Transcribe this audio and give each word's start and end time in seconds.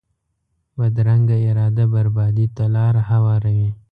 بدرنګه 0.77 1.37
اراده 1.49 1.85
بربادي 1.93 2.45
ته 2.55 2.63
لار 2.75 2.95
هواروي 3.09 3.69